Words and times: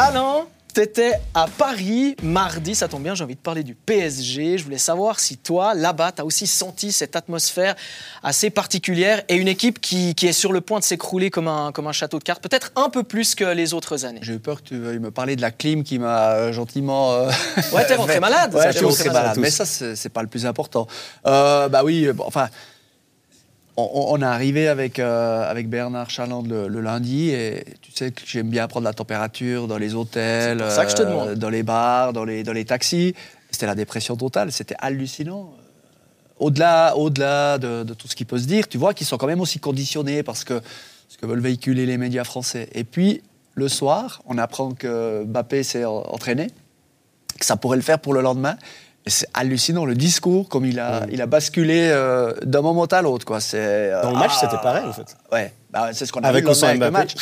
Alain, 0.00 0.46
T'étais 0.72 1.14
à 1.34 1.46
Paris 1.46 2.14
mardi, 2.22 2.76
ça 2.76 2.86
tombe 2.86 3.02
bien, 3.02 3.16
j'ai 3.16 3.24
envie 3.24 3.34
de 3.34 3.40
parler 3.40 3.64
du 3.64 3.74
PSG. 3.74 4.56
Je 4.56 4.64
voulais 4.64 4.78
savoir 4.78 5.18
si 5.18 5.36
toi, 5.36 5.74
là-bas, 5.74 6.12
t'as 6.12 6.22
aussi 6.22 6.46
senti 6.46 6.92
cette 6.92 7.16
atmosphère 7.16 7.74
assez 8.22 8.50
particulière 8.50 9.22
et 9.28 9.34
une 9.34 9.48
équipe 9.48 9.80
qui, 9.80 10.14
est 10.22 10.32
sur 10.32 10.52
le 10.52 10.60
point 10.60 10.78
de 10.78 10.84
s'écrouler 10.84 11.30
comme 11.30 11.48
un, 11.48 11.72
comme 11.72 11.88
un 11.88 11.92
château 11.92 12.20
de 12.20 12.24
cartes, 12.24 12.40
peut-être 12.40 12.70
un 12.76 12.88
peu 12.88 13.02
plus 13.02 13.34
que 13.34 13.44
les 13.44 13.74
autres 13.74 14.04
années. 14.04 14.20
J'ai 14.22 14.34
eu 14.34 14.38
peur 14.38 14.62
que 14.62 14.68
tu 14.68 14.78
veuilles 14.78 15.00
me 15.00 15.10
parler 15.10 15.34
de 15.34 15.42
la 15.42 15.50
clim 15.50 15.82
qui 15.82 15.98
m'a 15.98 16.34
euh, 16.34 16.52
gentiment. 16.52 17.12
Euh, 17.12 17.30
ouais, 17.72 17.84
t'es 17.86 17.96
rentré 17.96 18.20
malade. 18.20 18.54
Ouais, 18.54 18.72
t'es 18.72 18.84
rentré 18.84 19.08
malade. 19.08 19.38
Mais 19.38 19.50
ça, 19.50 19.64
c'est 19.66 20.08
pas 20.08 20.22
le 20.22 20.28
plus 20.28 20.46
important. 20.46 20.86
Euh, 21.26 21.68
bah 21.68 21.82
oui, 21.84 22.08
enfin 22.20 22.48
on, 23.92 24.20
est 24.20 24.24
arrivé 24.24 24.68
avec, 24.68 24.98
euh, 24.98 25.48
avec 25.50 25.68
Bernard 25.68 26.10
Chaland 26.10 26.42
le, 26.42 26.80
lundi 26.80 27.30
et 27.30 27.64
tu 27.82 27.92
sais 27.92 28.10
que 28.10 28.22
j'aime 28.24 28.48
bien 28.48 28.66
prendre 28.68 28.84
la 28.84 28.92
température 28.92 29.66
dans 29.66 29.78
les 29.78 29.94
hôtels, 29.94 30.62
euh, 30.62 31.34
dans 31.34 31.50
les 31.50 31.62
bars, 31.62 32.12
dans 32.12 32.24
les, 32.24 32.42
dans 32.42 32.52
les 32.52 32.64
taxis. 32.64 33.14
C'était 33.50 33.66
la 33.66 33.74
dépression 33.74 34.16
totale, 34.16 34.52
c'était 34.52 34.76
hallucinant. 34.78 35.52
Au-delà 36.38 36.96
au 36.96 37.10
-delà 37.10 37.58
de, 37.58 37.94
tout 37.94 38.08
ce 38.08 38.16
qui 38.16 38.24
peut 38.24 38.38
se 38.38 38.46
dire, 38.46 38.66
tu 38.68 38.78
vois 38.78 38.94
qu'ils 38.94 39.06
sont 39.06 39.18
quand 39.18 39.26
même 39.26 39.40
aussi 39.40 39.58
conditionnés 39.58 40.22
parce 40.22 40.44
que 40.44 40.60
ce 41.08 41.18
que 41.18 41.26
veulent 41.26 41.40
véhiculer 41.40 41.86
les 41.86 41.98
médias 41.98 42.24
français. 42.24 42.68
Et 42.72 42.84
puis, 42.84 43.22
le 43.54 43.68
soir, 43.68 44.22
on 44.26 44.38
apprend 44.38 44.72
que 44.72 45.24
Mbappé 45.24 45.62
s'est 45.62 45.84
entraîné, 45.84 46.46
que 47.38 47.44
ça 47.44 47.56
pourrait 47.56 47.76
le 47.76 47.82
faire 47.82 47.98
pour 47.98 48.14
le 48.14 48.22
lendemain 48.22 48.56
c'est 49.06 49.26
hallucinant 49.34 49.84
le 49.84 49.94
discours, 49.94 50.48
comme 50.48 50.66
il 50.66 50.78
a, 50.78 51.06
il 51.10 51.22
a 51.22 51.26
basculé 51.26 51.88
euh, 51.90 52.34
d'un 52.42 52.60
moment 52.60 52.84
à 52.84 53.02
l'autre. 53.02 53.24
Quoi. 53.24 53.40
C'est, 53.40 53.90
Dans 54.02 54.10
le 54.10 54.18
match, 54.18 54.34
c'était 54.34 54.56
ah, 54.56 54.62
pareil, 54.62 54.84
en 54.86 54.92
fait. 54.92 55.16
Ouais, 55.32 55.52
bah, 55.70 55.90
c'est 55.92 56.06
ce 56.06 56.12
qu'on 56.12 56.20
a 56.20 56.28
avec 56.28 56.44
vu 56.44 56.64
avec 56.64 56.80
le 56.80 56.90
match. 56.90 57.14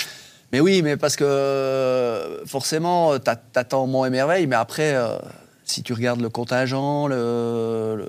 Mais 0.53 0.61
oui, 0.61 0.83
mais 0.83 0.97
parce 0.97 1.15
que 1.17 2.43
forcément, 2.47 3.19
t'attends 3.19 3.87
mon 3.87 4.05
et 4.05 4.11
merveille, 4.11 4.47
mais 4.47 4.57
après, 4.57 4.95
euh, 4.95 5.17
si 5.65 5.83
tu 5.83 5.93
regardes 5.93 6.21
le 6.21 6.31
contingent, 6.31 7.07
le, 7.07 8.09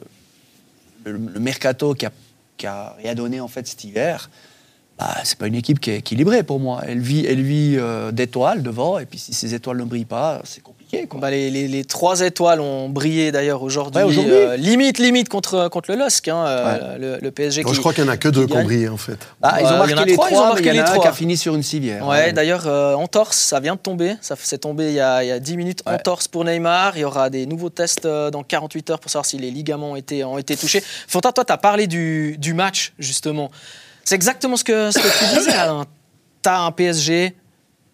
le, 1.04 1.40
mercato 1.40 1.94
qui 1.94 2.06
a, 2.06 2.12
qui 2.58 2.66
a, 2.66 2.96
rien 2.98 3.14
donné 3.14 3.42
en 3.42 3.50
fait 3.50 3.68
cet 3.68 3.84
hiver, 3.84 4.30
bah, 5.00 5.16
c'est 5.24 5.38
pas 5.38 5.48
une 5.48 5.56
équipe 5.56 5.80
qui 5.80 5.92
est 5.92 6.00
équilibrée 6.00 6.44
pour 6.44 6.60
moi. 6.60 6.82
Elle 6.86 7.00
vit, 7.00 7.26
elle 7.26 7.42
vit 7.42 7.76
euh, 7.78 8.12
d'étoiles 8.12 8.62
devant, 8.64 9.00
et 9.00 9.06
puis 9.06 9.18
si 9.18 9.34
ces 9.34 9.54
étoiles 9.54 9.78
ne 9.78 9.86
brillent 9.86 10.04
pas, 10.04 10.42
c'est 10.44 10.62
compliqué. 10.62 11.08
Bah, 11.16 11.32
les, 11.32 11.86
trois 11.86 12.20
étoiles 12.20 12.60
ont 12.60 12.90
brillé 12.90 13.32
d'ailleurs 13.32 13.64
aujourd'hui. 13.64 14.02
Euh, 14.18 14.58
limite, 14.58 14.98
limite 14.98 15.30
contre, 15.30 15.70
contre 15.70 15.92
le 15.92 15.98
LOSC, 15.98 16.28
hein, 16.28 16.46
euh, 16.46 17.18
le, 17.22 17.32
PSG. 17.32 17.64
je 17.66 17.80
crois 17.80 17.94
qu'il 17.94 18.04
n'y 18.04 18.10
en 18.10 18.14
a 18.14 18.18
que 18.18 18.28
deux 18.28 18.46
qui 18.46 18.58
ont 18.58 18.64
brillé 18.64 18.90
en 18.90 18.98
fait. 18.98 19.20
Bah, 19.40 19.56
ils 19.62 19.68
ont 19.68 19.78
marqué 19.78 19.96
les 20.04 20.14
trois, 20.16 20.30
ils 20.32 20.36
ont 20.36 20.48
marqué 20.48 20.70
il 20.70 20.76
y 20.76 20.82
en 20.82 20.84
a 20.84 20.92
un 20.92 21.00
qui 21.00 21.08
a 21.08 21.14
fini 21.14 21.38
sur 21.38 21.56
une 21.56 21.64
civière. 21.64 22.06
Ouais, 22.06 22.34
d'ailleurs, 22.34 22.68
en 22.68 23.08
torse, 23.08 23.38
ça 23.38 23.62
vient 23.62 23.76
de 23.76 23.80
tomber. 23.80 24.16
Ça 24.20 24.36
s'est 24.36 24.58
tombé 24.58 24.90
il 24.90 24.96
y, 24.96 25.00
a, 25.00 25.24
il 25.24 25.28
y 25.28 25.32
a 25.32 25.40
10 25.40 25.56
minutes 25.56 25.82
en 25.86 25.98
torse 25.98 26.28
pour 26.28 26.44
Neymar. 26.44 26.98
Il 26.98 27.02
y 27.02 27.06
aura 27.06 27.30
des 27.30 27.46
nouveaux 27.46 27.70
tests 27.70 28.06
dans 28.06 28.44
48 28.44 28.90
heures 28.90 29.00
pour 29.00 29.10
savoir 29.10 29.26
si 29.26 29.38
les 29.38 29.52
ligaments 29.52 29.92
ont 29.92 29.96
été, 29.96 30.26
ont 30.26 30.38
été 30.38 30.58
touchés. 30.58 30.84
Fonta, 31.08 31.32
toi, 31.32 31.46
tu 31.46 31.54
as 31.54 31.58
parlé 31.58 31.88
du, 31.88 32.36
du 32.38 32.54
match, 32.54 32.92
justement. 33.00 33.50
C'est 34.10 34.16
exactement 34.16 34.58
ce 34.58 34.64
que, 34.64 34.90
ce 34.90 34.98
que 34.98 35.20
tu 35.20 35.38
disais, 35.38 35.52
Alain. 35.56 35.86
Tu 36.42 36.50
as 36.50 36.62
un 36.62 36.72
PSG 36.72 37.36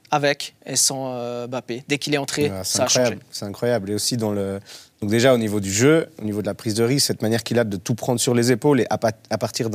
avec 0.10 0.56
et 0.66 0.78
sans 0.78 1.12
euh, 1.12 1.46
Mbappé. 1.46 1.84
Dès 1.90 1.98
qu'il 1.98 2.14
est 2.14 2.18
entré, 2.18 2.50
ça 2.64 2.86
a 2.86 2.88
changé. 2.88 3.20
C'est 3.32 3.44
incroyable. 3.44 3.92
Et 3.92 3.96
aussi 3.96 4.16
dans 4.16 4.32
le. 4.32 4.62
Donc 5.02 5.10
déjà 5.10 5.34
au 5.34 5.38
niveau 5.38 5.60
du 5.60 5.70
jeu, 5.70 6.08
au 6.22 6.24
niveau 6.24 6.42
de 6.42 6.48
la 6.48 6.54
prise 6.54 6.74
de 6.74 6.86
risque, 6.86 7.08
cette 7.08 7.22
manière 7.22 7.44
qu'il 7.44 7.60
a 7.60 7.66
de 7.66 7.76
tout 7.76 7.96
prendre 7.96 8.22
sur 8.22 8.34
les 8.34 8.50
épaules 8.50 8.80
et 8.80 8.86
à, 8.90 8.98
à 9.30 9.38
partir 9.38 9.70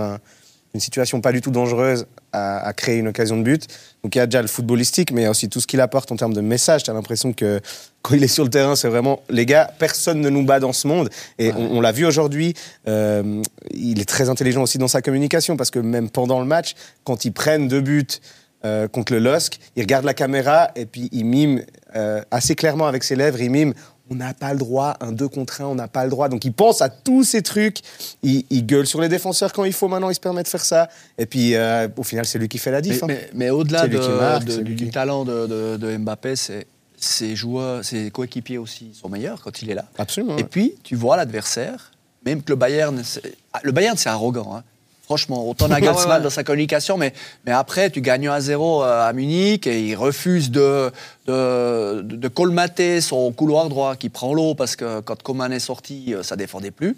d'une 0.73 0.81
situation 0.81 1.21
pas 1.21 1.33
du 1.33 1.41
tout 1.41 1.51
dangereuse 1.51 2.07
à, 2.33 2.73
créer 2.75 2.99
une 2.99 3.09
occasion 3.09 3.37
de 3.37 3.43
but. 3.43 3.67
Donc 4.05 4.15
il 4.15 4.19
y 4.19 4.21
a 4.21 4.27
déjà 4.27 4.41
le 4.41 4.49
footballistique, 4.49 5.11
mais 5.13 5.23
il 5.23 5.25
y 5.25 5.27
a 5.27 5.31
aussi 5.31 5.49
tout 5.49 5.61
ce 5.61 5.67
qu'il 5.67 5.81
apporte 5.81 6.13
en 6.13 6.17
termes 6.17 6.33
de 6.33 6.41
message. 6.41 6.85
Tu 6.85 6.91
as 6.91 6.95
l'impression 6.95 7.33
que 7.33 7.61
quand 8.03 8.15
il 8.15 8.23
est 8.23 8.29
sur 8.29 8.45
le 8.45 8.51
terrain, 8.51 8.77
c'est 8.77 8.89
vraiment 8.89 9.21
les 9.29 9.47
gars, 9.47 9.71
personne 9.79 10.21
ne 10.21 10.29
nous 10.29 10.45
bat 10.45 10.61
dans 10.61 10.73
ce 10.73 10.87
monde. 10.87 11.11
Et 11.39 11.53
on, 11.53 11.81
l'a 11.81 11.93
vu 11.93 12.07
aujourd'hui. 12.07 12.55
Euh, 12.87 13.43
il 13.73 14.01
est 14.01 14.09
très 14.09 14.29
intelligent 14.29 14.63
aussi 14.63 14.79
dans 14.79 14.89
sa 14.89 15.03
communication 15.03 15.57
parce 15.57 15.71
que 15.71 15.81
même 15.81 16.09
pendant 16.09 16.41
le 16.41 16.47
match, 16.47 16.75
quand 17.05 17.25
ils 17.25 17.33
prennent 17.33 17.67
deux 17.67 17.81
buts 17.81 18.07
euh, 18.67 18.89
contre 18.89 19.15
le 19.15 19.21
LOSC. 19.21 19.59
Il 19.75 19.81
regarde 19.81 20.05
la 20.05 20.13
caméra 20.13 20.71
et 20.77 20.85
puis 20.85 21.09
il 21.13 21.25
mime 21.25 21.65
euh, 21.97 22.21
assez 22.31 22.55
clairement 22.55 22.87
avec 22.87 23.05
ses 23.05 23.17
lèvres, 23.17 23.41
il 23.41 23.49
mime 23.51 23.73
on 24.11 24.17
n'a 24.17 24.35
pas 24.35 24.53
le 24.53 24.59
droit, 24.59 24.97
un 25.01 25.13
2 25.13 25.29
contre 25.29 25.61
1, 25.61 25.67
on 25.67 25.75
n'a 25.75 25.89
pas 25.89 26.05
le 26.05 26.11
droit. 26.11 26.29
Donc 26.29 26.45
il 26.45 26.53
pense 26.53 26.83
à 26.83 26.89
tous 26.89 27.25
ces 27.25 27.43
trucs, 27.43 27.79
il, 28.23 28.67
gueule 28.67 28.87
sur 28.87 29.01
les 29.01 29.09
défenseurs 29.09 29.53
quand 29.53 29.65
il 29.65 29.73
faut, 29.73 29.89
maintenant 29.89 30.11
il 30.11 30.15
se 30.15 30.21
permet 30.21 30.43
de 30.43 30.49
faire 30.49 30.65
ça. 30.65 30.89
Et 31.17 31.27
puis 31.27 31.55
euh, 31.55 31.89
au 31.97 32.03
final, 32.03 32.27
c'est 32.27 32.39
lui 32.39 32.49
qui 32.49 32.59
fait 32.59 32.73
la 32.73 32.81
diff. 32.81 33.03
Mais, 33.05 33.15
hein. 33.15 33.31
mais, 33.35 33.51
au-delà 33.51 33.87
du, 33.87 34.91
talent 34.91 35.25
de, 35.25 35.97
Mbappé, 35.97 36.35
ses 36.97 37.37
joueurs, 37.37 37.85
ses 37.85 38.11
coéquipiers 38.11 38.59
aussi 38.59 38.91
sont 38.95 39.09
meilleurs 39.09 39.41
quand 39.43 39.63
il 39.63 39.71
est 39.71 39.75
là. 39.75 39.85
Absolument. 39.97 40.37
Et 40.37 40.45
puis, 40.45 40.75
tu 40.83 40.97
vois 40.97 41.17
l'adversaire, 41.17 41.93
même 42.27 42.43
que 42.43 42.51
le 42.51 42.57
Bayern, 42.57 43.03
le 43.63 43.73
Bayern 43.73 43.97
c'est 43.97 44.11
arrogant. 44.11 44.57
Hein. 44.57 44.65
Franchement, 45.11 45.49
autant 45.49 45.67
Nagelsmann 45.67 46.23
dans 46.23 46.31
sa 46.31 46.45
communication, 46.45 46.97
mais, 46.97 47.13
mais 47.45 47.51
après, 47.51 47.91
tu 47.91 48.01
gagnes 48.01 48.29
1 48.29 48.39
0 48.39 48.85
euh, 48.85 49.09
à 49.09 49.13
Munich 49.13 49.67
et 49.67 49.83
il 49.83 49.97
refuse 49.97 50.53
de, 50.53 50.93
de, 51.27 52.01
de, 52.03 52.29
colmater 52.29 53.01
son 53.01 53.33
couloir 53.33 53.69
droit 53.69 53.97
qui 53.97 54.09
prend 54.09 54.33
l'eau 54.33 54.55
parce 54.55 54.77
que 54.77 55.01
quand 55.01 55.21
Coman 55.21 55.53
est 55.53 55.59
sorti, 55.59 56.15
euh, 56.15 56.23
ça 56.23 56.37
défendait 56.37 56.71
plus. 56.71 56.97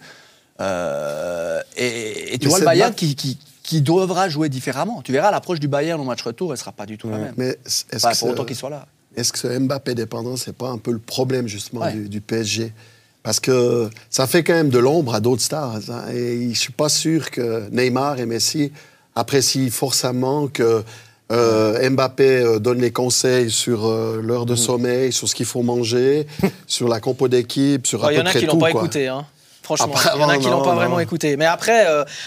Euh, 0.61 1.62
et, 1.78 2.37
tu 2.39 2.49
vois 2.49 2.59
le 2.59 2.67
Bayern 2.67 2.93
qui, 2.93 3.17
qui, 3.17 3.39
qui, 3.62 3.81
devra 3.81 4.29
jouer 4.29 4.50
différemment. 4.50 5.00
Tu 5.00 5.12
verras, 5.12 5.31
l'approche 5.31 5.59
du 5.59 5.69
Bayern 5.69 5.99
au 5.99 6.05
match 6.05 6.21
retour, 6.21 6.49
elle 6.49 6.56
ne 6.56 6.61
sera 6.61 6.73
pas 6.73 6.84
du 6.84 6.99
tout 6.99 7.09
la 7.09 7.17
même. 7.17 7.34
Mais 7.39 7.56
est-ce 7.65 8.21
pour 8.21 8.29
autant 8.29 8.44
qu'il 8.44 8.56
soit 8.56 8.69
là. 8.69 8.89
Est-ce 9.17 9.33
que 9.33 9.39
ce 9.39 9.47
Mbappé 9.59 9.94
dépendant, 9.94 10.37
c'est 10.37 10.55
pas 10.55 10.69
un 10.69 10.77
peu 10.77 10.93
le 10.93 10.99
problème 10.99 11.49
justement 11.49 11.91
du, 11.91 12.11
du 12.11 12.21
PSG 12.21 12.75
parce 13.22 13.41
que 13.41 13.88
ça 14.10 14.27
fait 14.27 14.43
quand 14.43 14.55
même 14.55 14.71
de 14.71 14.78
l'ombre 14.78 15.15
à 15.15 15.21
d'autres 15.21 15.43
stars. 15.43 15.81
Hein. 15.88 16.05
Et 16.12 16.50
je 16.53 16.59
suis 16.59 16.72
pas 16.72 16.88
sûr 16.88 17.31
que 17.31 17.69
Neymar 17.71 18.19
et 18.19 18.27
Messi 18.27 18.72
apprécient 19.15 19.71
forcément 19.71 20.49
que 20.49 20.83
euh, 21.31 21.88
Mbappé 21.91 22.25
euh, 22.25 22.59
donne 22.59 22.81
les 22.81 22.91
conseils 22.91 23.50
sur 23.50 23.87
euh, 23.87 24.21
l'heure 24.22 24.44
de 24.44 24.53
mm. 24.53 24.56
sommeil, 24.56 25.12
sur 25.12 25.28
ce 25.28 25.34
qu'il 25.34 25.47
faut 25.47 25.62
manger, 25.62 26.27
sur 26.66 26.88
la 26.88 27.00
compo 27.00 27.28
d'équipe, 27.28 27.87
sur 27.87 28.05
à 28.05 28.12
Il 28.12 28.19
y 28.19 28.21
en 28.21 28.27
a 28.27 28.32
qui 28.32 28.44
l'ont 28.44 28.59
pas 28.59 28.71
écouté. 28.71 29.09
Hein. 29.09 29.25
Franchement, 29.62 29.94
il 30.15 30.21
y 30.21 30.25
en 30.25 30.28
a 30.28 30.38
qui 30.38 30.49
l'ont 30.49 30.62
pas 30.62 30.75
vraiment 30.75 30.99
écouté. 30.99 31.37
Mais 31.37 31.47
après, 31.47 31.87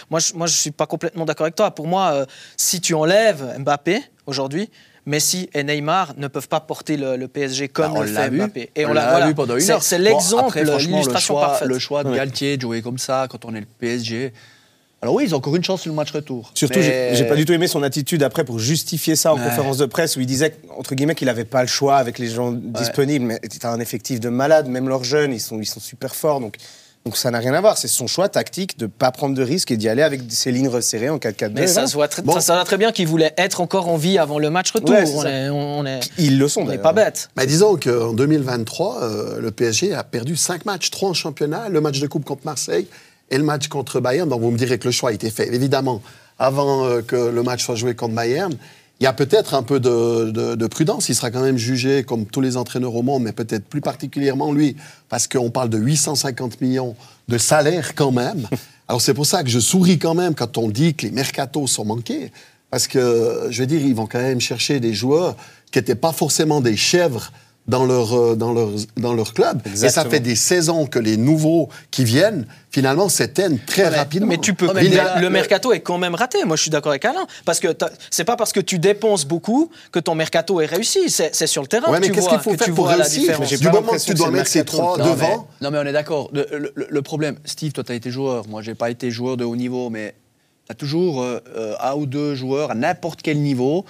moi, 0.09 0.22
je, 0.22 0.34
moi, 0.34 0.47
je 0.47 0.55
suis 0.55 0.72
pas 0.72 0.85
complètement 0.85 1.25
d'accord 1.25 1.44
avec 1.44 1.55
toi. 1.55 1.69
Pour 1.69 1.85
moi, 1.85 2.25
si 2.55 2.79
tu 2.79 2.94
enlèves 2.94 3.57
Mbappé 3.59 4.01
aujourd'hui, 4.25 4.69
Messi 5.05 5.49
et 5.53 5.63
Neymar 5.63 6.13
ne 6.17 6.27
peuvent 6.27 6.47
pas 6.47 6.59
porter 6.59 6.97
le, 6.97 7.27
PSG 7.27 7.69
comme 7.69 7.93
bah, 7.93 8.01
le 8.01 8.07
fait 8.07 8.29
Mbappé. 8.31 8.71
Et 8.75 8.85
on, 8.85 8.93
l'a 8.93 9.27
vu 9.27 9.35
pendant 9.35 9.55
une 9.57 9.69
heure. 9.69 9.83
C'est 9.83 9.99
l'exemple, 9.99 10.59
l'illustration 10.59 11.35
parfaite. 11.35 11.67
Le 11.67 11.79
choix 11.79 12.03
de 12.03 12.13
Galtier 12.16 12.57
de 12.57 12.61
jouer 12.61 12.81
comme 12.81 12.97
ça 12.97 13.27
quand 13.29 13.45
on 13.45 13.53
est 13.53 13.59
le 13.59 13.67
PSG. 13.79 14.33
Alors 15.01 15.13
oui, 15.13 15.25
ils 15.25 15.35
ont 15.35 15.38
encore 15.38 15.55
une 15.55 15.63
chance 15.63 15.81
sur 15.81 15.91
le 15.91 15.95
match 15.95 16.11
retour. 16.11 16.51
Surtout, 16.55 16.79
j'ai 16.81 17.25
pas 17.25 17.35
du 17.35 17.45
tout 17.45 17.53
aimé 17.53 17.67
son 17.67 17.83
attitude 17.83 18.23
après 18.23 18.43
pour 18.43 18.57
justifier 18.57 19.16
ça 19.16 19.33
en 19.33 19.38
conférence 19.38 19.77
de 19.77 19.85
presse 19.85 20.16
où 20.16 20.21
il 20.21 20.25
disait 20.25 20.55
entre 20.77 20.95
guillemets 20.95 21.16
qu'il 21.16 21.27
n'avait 21.27 21.45
pas 21.45 21.61
le 21.61 21.67
choix 21.67 21.97
avec 21.97 22.17
les 22.17 22.27
gens 22.27 22.51
disponibles. 22.51 23.25
Mais 23.25 23.39
tu 23.39 23.66
as 23.66 23.69
un 23.69 23.79
effectif 23.79 24.19
de 24.19 24.29
malades, 24.29 24.67
même 24.67 24.89
leurs 24.89 25.03
jeunes, 25.03 25.33
ils 25.33 25.39
sont, 25.39 25.59
ils 25.59 25.67
sont 25.67 25.79
super 25.79 26.16
forts. 26.16 26.39
Donc 26.39 26.55
donc 27.05 27.17
ça 27.17 27.29
n'a 27.29 27.38
rien 27.38 27.53
à 27.53 27.61
voir, 27.61 27.77
c'est 27.77 27.88
son 27.88 28.07
choix 28.07 28.29
tactique 28.29 28.79
de 28.79 28.85
ne 28.85 28.89
pas 28.89 29.11
prendre 29.11 29.35
de 29.35 29.43
risques 29.43 29.69
et 29.69 29.77
d'y 29.77 29.88
aller 29.88 30.01
avec 30.01 30.21
ses 30.29 30.51
lignes 30.51 30.69
resserrées 30.69 31.11
en 31.11 31.17
4-4-2. 31.17 31.51
Mais 31.53 31.67
ça, 31.67 31.85
se 31.85 31.93
voit 31.93 32.07
très, 32.07 32.23
ça, 32.39 32.63
très 32.66 32.77
bien 32.77 32.91
qu'il 32.91 33.07
voulait 33.07 33.31
être 33.38 33.61
encore 33.61 33.89
en 33.89 33.95
vie 33.95 34.17
avant 34.17 34.39
le 34.39 34.49
match 34.49 34.71
retour. 34.71 34.95
on 34.95 35.85
est, 35.85 35.99
Ils 36.17 36.39
le 36.39 36.47
sont. 36.47 36.61
On 36.61 36.66
n'est 36.66 36.79
pas 36.79 36.93
bête. 36.93 37.29
Mais 37.38 37.45
disons 37.45 37.77
qu'en 37.77 38.13
2023, 38.13 39.03
euh, 39.03 39.39
le 39.39 39.51
PSG 39.51 39.93
a 39.93 40.03
perdu 40.03 40.35
5 40.35 40.66
matchs, 40.66 40.89
3 40.89 41.09
en 41.09 41.13
championnat, 41.13 41.69
le 41.69 41.79
match 41.79 41.99
de 41.99 42.07
coupe 42.07 42.25
contre 42.25 42.41
Marseille 42.43 42.88
et 43.29 43.37
le 43.37 43.43
match 43.43 43.67
contre 43.67 43.99
Bayern. 43.99 44.27
Donc 44.27 44.41
vous 44.41 44.49
me 44.49 44.57
direz 44.57 44.79
que 44.79 44.85
le 44.85 44.91
choix 44.91 45.11
a 45.11 45.13
été 45.13 45.29
fait, 45.29 45.53
évidemment, 45.53 46.01
avant 46.39 46.87
euh, 46.87 47.03
que 47.03 47.16
le 47.16 47.43
match 47.43 47.63
soit 47.63 47.75
joué 47.75 47.93
contre 47.93 48.16
Bayern 48.16 48.55
il 49.00 49.03
y 49.03 49.07
a 49.07 49.13
peut-être 49.13 49.53
un 49.53 49.63
peu 49.63 49.79
de, 49.79 50.67
prudence. 50.67 51.09
Il 51.09 51.16
sera 51.16 51.31
quand 51.31 51.41
même 51.41 51.57
jugé 51.57 52.03
comme 52.03 52.25
tous 52.25 52.41
les 52.41 52.57
entraîneurs 52.57 52.95
au 52.95 53.01
monde, 53.01 53.23
mais 53.23 53.33
peut-être 53.33 53.66
plus 53.66 53.81
particulièrement 53.81 54.53
lui, 54.53 54.75
parce 55.09 55.28
qu'on 55.28 55.49
parle 55.49 55.69
de 55.69 55.78
850 55.78 56.61
millions 56.61 56.96
de 57.28 57.37
salaire 57.37 57.96
quand 57.96 58.11
même. 58.11 58.47
Alors 58.87 59.02
c'est 59.02 59.14
pour 59.14 59.25
ça 59.25 59.43
que 59.43 59.49
je 59.49 59.59
souris 59.59 59.99
quand 59.99 60.14
même 60.14 60.35
quand 60.35 60.58
on 60.58 60.69
dit 60.69 60.93
que 60.93 61.05
les 61.05 61.11
mercatos 61.11 61.67
sont 61.67 61.85
manqués, 61.85 62.31
parce 62.69 62.87
que 62.87 63.47
je 63.49 63.61
veux 63.61 63.67
dire, 63.67 63.81
ils 63.81 63.96
vont 63.96 64.08
quand 64.08 64.22
même 64.22 64.40
chercher 64.40 64.79
des 64.79 64.93
joueurs 64.93 65.35
qui 65.72 65.79
n'étaient 65.79 65.96
pas 65.96 66.14
forcément 66.14 66.61
des 66.61 66.78
chèvres 66.78 67.31
dans 67.67 67.85
leur, 67.85 68.14
euh, 68.14 68.35
dans 68.35 68.53
leur, 68.53 68.70
dans 68.97 69.14
leur 69.14 69.34
club. 69.34 69.62
Et 69.66 69.90
ça 69.90 70.06
fait 70.06 70.20
des 70.20 70.35
saisons 70.35 70.85
que 70.85 71.00
les 71.00 71.17
nouveaux 71.17 71.70
qui 71.90 72.03
viennent, 72.03 72.46
finalement, 72.70 73.09
s'éteignent 73.09 73.58
très 73.66 73.88
rapidement. 73.88 74.28
Mais 74.28 74.38
tu 74.38 74.53
peux. 74.53 74.67
le, 74.67 75.29
mercato 75.29 75.73
est 75.73 75.79
quand 75.79 75.97
même 75.97 76.16
raté. 76.16 76.44
Moi, 76.46 76.56
je 76.58 76.64
suis 76.64 76.72
d'accord 76.72 76.91
avec 76.91 77.06
Alain. 77.06 77.26
Parce 77.44 77.59
que 77.59 77.70
c'est 78.12 78.23
pas 78.23 78.35
parce 78.35 78.53
que 78.53 78.59
tu 78.59 78.78
dépenses 78.78 79.26
beaucoup 79.26 79.72
que 79.91 80.00
ton 80.00 80.14
mercato 80.14 80.62
est 80.62 80.67
réussi. 80.67 81.09
C'est 81.09 81.47
sur 81.47 81.62
le 81.62 81.67
terrain 81.67 81.91
ouais, 81.91 82.00
mais 82.00 82.09
qu'est-ce 82.09 82.29
qu'il 82.29 82.40
faut 82.40 82.53
faire 82.56 82.73
pour 82.73 82.88
réussir 82.88 83.40
Du 83.40 83.70
moment 83.70 83.94
que 83.94 84.03
tu 84.06 84.14
dois 84.14 84.32
mettre 84.32 84.50
ces 84.50 84.64
trois 84.64 84.97
devant. 84.97 85.47
non, 85.62 85.72
mais 85.72 85.79
on 85.79 85.85
est 85.85 85.94
d'accord. 85.94 86.29
Le, 86.34 87.02
problème, 87.02 87.38
Steve, 87.46 87.72
toi, 87.72 87.84
tu 87.84 87.91
as 87.91 87.96
été 87.96 88.12
joueur. 88.12 88.47
Moi, 88.47 88.62
j'ai 88.62 88.76
pas 88.76 88.90
été 88.90 89.12
joueur 89.12 89.38
de 89.38 89.46
haut 89.46 89.56
niveau, 89.56 89.90
mais 89.90 90.16
tu 90.66 90.72
as 90.72 90.76
toujours 90.76 91.22
euh, 91.22 91.40
euh, 91.56 91.76
un 91.79 91.94
ou 91.94 92.06
deux 92.08 92.34
joueurs 92.34 92.72
à 92.72 92.76
n'importe 92.76 93.22
quel 93.22 93.40
niveau 93.40 93.85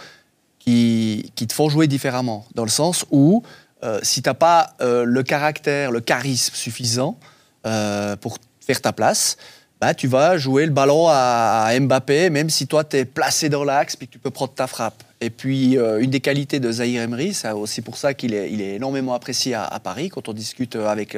qui, 0.59 1.31
qui 1.35 1.47
te 1.47 1.53
font 1.53 1.69
jouer 1.69 1.87
différemment. 1.87 2.45
Dans 2.55 2.63
le 2.63 2.69
sens 2.69 3.05
où 3.11 3.43
euh, 3.85 3.99
si 4.01 4.21
tu 4.21 4.29
n'as 4.29 4.33
pas 4.33 4.73
euh, 4.81 5.03
le 5.05 5.21
caractère, 5.21 5.91
le 5.91 5.99
charisme 5.99 6.55
suffisant 6.55 7.19
euh, 7.67 8.15
pour 8.15 8.39
faire 8.59 8.81
ta 8.81 8.91
place, 8.91 9.37
bah, 9.79 9.93
tu 9.93 10.07
vas 10.07 10.37
jouer 10.37 10.65
le 10.65 10.71
ballon 10.71 11.07
à, 11.07 11.71
Mbappé, 11.79 12.31
même 12.31 12.49
si 12.49 12.65
toi, 12.65 12.83
tu 12.83 12.97
es 12.97 13.05
placé 13.05 13.47
dans 13.49 13.63
l'axe, 13.63 13.95
puis 13.95 14.07
tu 14.07 14.17
peux 14.17 14.31
prendre 14.31 14.53
ta 14.53 14.65
frappe. 14.65 15.03
Et 15.21 15.29
puis, 15.29 15.73
une 15.73 16.09
des 16.09 16.19
qualités 16.19 16.59
de 16.59 16.71
Zahir 16.71 17.01
Emery, 17.01 17.33
c'est 17.33 17.51
aussi 17.51 17.81
pour 17.81 17.97
ça 17.97 18.13
qu'il 18.13 18.33
est, 18.33 18.75
énormément 18.75 19.13
apprécié 19.13 19.53
à, 19.53 19.79
Paris, 19.83 20.09
quand 20.09 20.29
on 20.29 20.33
discute 20.33 20.75
avec, 20.77 21.17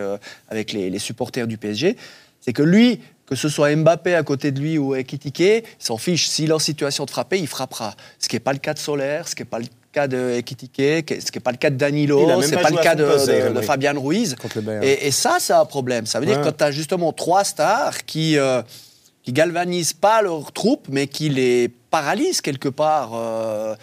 les 0.73 0.99
supporters 0.99 1.47
du 1.47 1.57
PSG, 1.57 1.95
c'est 2.41 2.53
que 2.53 2.63
lui, 2.63 2.99
que 3.27 3.35
ce 3.35 3.47
soit 3.47 3.75
Mbappé 3.75 4.15
à 4.15 4.23
côté 4.23 4.51
de 4.51 4.59
lui 4.59 4.77
ou 4.77 4.95
Ekitike, 4.95 5.39
il 5.39 5.63
s'en 5.77 5.97
fiche. 5.97 6.27
S'il 6.27 6.49
est 6.49 6.53
en 6.53 6.59
situation 6.59 7.05
de 7.05 7.11
frapper, 7.11 7.37
il 7.37 7.47
frappera. 7.47 7.93
Ce 8.19 8.27
qui 8.27 8.35
n'est 8.35 8.41
pas 8.41 8.53
le 8.53 8.59
cas 8.59 8.73
de 8.73 8.79
Solaire, 8.79 9.27
ce 9.27 9.35
qui 9.35 9.43
n'est 9.43 9.49
pas 9.49 9.59
le 9.59 9.67
cas 9.97 10.07
de 10.07 10.31
Ekitike, 10.37 11.09
ce 11.21 11.31
qui 11.31 11.37
n'est 11.37 11.41
pas 11.43 11.51
le 11.51 11.57
cas 11.57 11.69
de 11.69 11.75
Danilo, 11.75 12.19
ce 12.41 12.51
n'est 12.55 12.61
pas 12.61 12.69
le 12.69 12.77
cas 12.77 12.95
de, 12.95 13.53
de-. 13.53 13.61
Fabian 13.61 13.99
Ruiz. 13.99 14.35
Et, 14.83 15.07
et 15.07 15.11
ça, 15.11 15.37
c'est 15.39 15.53
un 15.53 15.65
problème. 15.65 16.05
Ça 16.05 16.19
veut 16.19 16.25
dire 16.25 16.39
que 16.39 16.45
quand 16.45 16.57
tu 16.57 16.63
as 16.63 16.71
justement 16.71 17.11
trois 17.13 17.43
stars 17.43 18.05
qui, 18.05 18.37
euh, 18.37 18.61
qui 19.23 19.33
galvanisent 19.33 19.93
pas 19.93 20.21
leur 20.21 20.51
troupe, 20.51 20.87
mais 20.89 21.07
qui 21.07 21.29
les 21.29 21.69
paralysent 21.89 22.41
quelque 22.41 22.69
part 22.69 23.11
euh, 23.15 23.75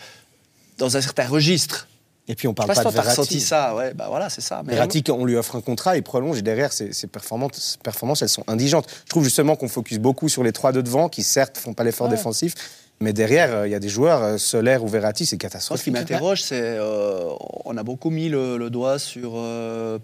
dans 0.78 0.96
un 0.96 1.00
certain 1.00 1.26
registre. 1.26 1.88
Et 2.26 2.34
puis 2.34 2.48
on 2.48 2.52
Je 2.52 2.54
parle 2.54 2.68
sais 2.74 2.74
pas 2.76 2.84
pas 2.84 2.90
si 2.90 2.96
de 2.96 3.02
t'as 3.02 3.10
ressenti 3.10 3.34
Verratti. 3.34 3.46
ça. 3.46 3.74
Ouais, 3.76 3.92
bah 3.92 4.06
voilà, 4.08 4.30
c'est 4.30 4.40
ça. 4.40 4.62
Mais 4.64 4.72
Verratti, 4.74 5.02
on 5.10 5.24
lui 5.26 5.36
offre 5.36 5.56
un 5.56 5.60
contrat, 5.60 5.96
il 5.98 6.02
prolonge 6.02 6.38
et 6.38 6.42
derrière, 6.42 6.72
ses, 6.72 6.92
ses 6.94 7.06
performances, 7.06 7.50
ses 7.54 7.78
performances, 7.78 8.22
elles 8.22 8.30
sont 8.30 8.44
indigentes. 8.46 8.86
Je 9.04 9.10
trouve 9.10 9.24
justement 9.24 9.56
qu'on 9.56 9.68
focus 9.68 9.98
beaucoup 9.98 10.30
sur 10.30 10.42
les 10.42 10.52
trois 10.52 10.72
de 10.72 10.80
devant, 10.80 11.10
qui 11.10 11.22
certes 11.22 11.58
font 11.58 11.74
pas 11.74 11.84
l'effort 11.84 12.06
Ouais. 12.08 12.16
défensif, 12.16 12.54
mais 13.00 13.12
derrière, 13.12 13.52
euh, 13.52 13.68
il 13.68 13.70
y 13.70 13.74
a 13.74 13.80
des 13.80 13.88
joueurs, 13.88 14.22
euh, 14.22 14.38
Solaire 14.38 14.84
ou 14.84 14.88
Verratti, 14.88 15.26
c'est 15.26 15.34
Moi, 15.34 15.36
ce 15.36 15.36
qui 15.36 15.38
catastrophique. 15.38 15.92
m'interroge, 15.92 16.42
c'est 16.42 16.60
euh, 16.60 17.28
on 17.64 17.76
a 17.76 17.82
beaucoup 17.82 18.10
mis 18.10 18.28
le, 18.28 18.70
doigt 18.70 18.98
sur 18.98 19.42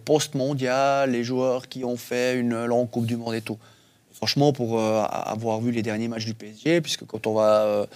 post-mondial, 0.04 1.10
les 1.10 1.24
joueurs 1.24 1.68
qui 1.68 1.84
ont 1.84 1.96
fait 1.96 2.38
une 2.38 2.64
longue 2.64 2.90
Coupe 2.90 3.06
du 3.06 3.16
Monde 3.16 3.34
et 3.34 3.40
tout. 3.40 3.58
Franchement, 4.12 4.52
pour 4.52 4.78
avoir 4.78 5.60
vu 5.60 5.70
les 5.70 5.82
derniers 5.82 6.08
matchs 6.08 6.26
du 6.26 6.34
PSG, 6.34 6.82
puisque 6.82 7.06
quand 7.06 7.26
on 7.26 7.32
va, 7.32 7.86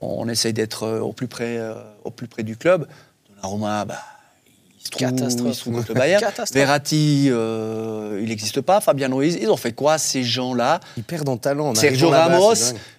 on 0.00 0.28
essaye 0.28 0.52
d'être 0.52 0.86
au 1.00 1.12
plus 1.12 1.26
près, 1.26 1.58
au 2.04 2.10
plus 2.12 2.28
près 2.28 2.44
du 2.44 2.56
club, 2.56 2.86
Donnarumma, 3.28 3.84
bah, 3.84 3.98
il 4.84 5.54
se 5.54 5.64
contre 5.70 5.88
le 5.88 5.94
Bayern. 5.94 6.22
Verratti, 6.54 7.28
euh, 7.30 8.18
il 8.22 8.28
n'existe 8.28 8.60
pas. 8.60 8.80
Fabien 8.80 9.08
Ruiz, 9.12 9.38
ils 9.40 9.50
ont 9.50 9.56
fait 9.56 9.72
quoi 9.72 9.98
ces 9.98 10.22
gens-là 10.22 10.80
Ils 10.96 11.04
perdent 11.04 11.28
en 11.28 11.36
talent. 11.36 11.68
en 11.68 11.74
Sergio 11.74 12.08
Ramos, 12.10 12.54